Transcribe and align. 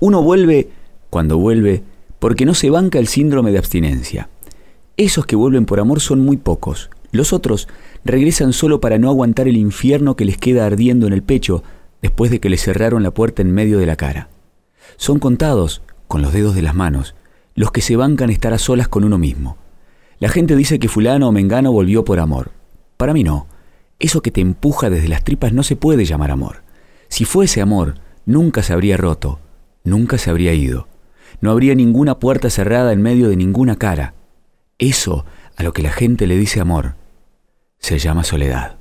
Uno 0.00 0.22
vuelve, 0.22 0.70
cuando 1.10 1.38
vuelve, 1.38 1.82
porque 2.20 2.46
no 2.46 2.54
se 2.54 2.70
banca 2.70 3.00
el 3.00 3.08
síndrome 3.08 3.50
de 3.50 3.58
abstinencia. 3.58 4.28
Esos 4.96 5.26
que 5.26 5.34
vuelven 5.34 5.66
por 5.66 5.80
amor 5.80 5.98
son 5.98 6.20
muy 6.20 6.36
pocos. 6.36 6.88
Los 7.10 7.32
otros 7.32 7.66
regresan 8.04 8.52
solo 8.52 8.80
para 8.80 8.98
no 8.98 9.08
aguantar 9.08 9.48
el 9.48 9.56
infierno 9.56 10.14
que 10.14 10.24
les 10.24 10.38
queda 10.38 10.66
ardiendo 10.66 11.08
en 11.08 11.14
el 11.14 11.24
pecho 11.24 11.64
después 12.00 12.30
de 12.30 12.38
que 12.38 12.48
les 12.48 12.62
cerraron 12.62 13.02
la 13.02 13.10
puerta 13.10 13.42
en 13.42 13.50
medio 13.50 13.80
de 13.80 13.86
la 13.86 13.96
cara. 13.96 14.28
Son 14.98 15.18
contados, 15.18 15.82
con 16.06 16.22
los 16.22 16.32
dedos 16.32 16.54
de 16.54 16.62
las 16.62 16.76
manos, 16.76 17.16
los 17.56 17.72
que 17.72 17.80
se 17.80 17.96
bancan 17.96 18.30
estar 18.30 18.52
a 18.52 18.58
solas 18.58 18.86
con 18.86 19.02
uno 19.02 19.18
mismo. 19.18 19.56
La 20.20 20.28
gente 20.28 20.54
dice 20.54 20.78
que 20.78 20.86
fulano 20.86 21.26
o 21.26 21.32
mengano 21.32 21.72
volvió 21.72 22.04
por 22.04 22.20
amor. 22.20 22.52
Para 22.98 23.12
mí 23.12 23.24
no. 23.24 23.48
Eso 23.98 24.22
que 24.22 24.30
te 24.30 24.40
empuja 24.40 24.90
desde 24.90 25.08
las 25.08 25.24
tripas 25.24 25.52
no 25.52 25.64
se 25.64 25.74
puede 25.74 26.04
llamar 26.04 26.30
amor. 26.30 26.62
Si 27.08 27.24
fuese 27.24 27.60
amor, 27.60 27.94
nunca 28.26 28.62
se 28.62 28.72
habría 28.72 28.96
roto, 28.96 29.40
nunca 29.88 30.18
se 30.18 30.30
habría 30.30 30.54
ido. 30.54 30.88
No 31.40 31.50
habría 31.50 31.74
ninguna 31.74 32.18
puerta 32.18 32.50
cerrada 32.50 32.92
en 32.92 33.02
medio 33.02 33.28
de 33.28 33.36
ninguna 33.36 33.76
cara. 33.76 34.14
Eso, 34.78 35.24
a 35.56 35.62
lo 35.62 35.72
que 35.72 35.82
la 35.82 35.90
gente 35.90 36.26
le 36.26 36.36
dice 36.36 36.60
amor, 36.60 36.94
se 37.78 37.98
llama 37.98 38.24
soledad. 38.24 38.77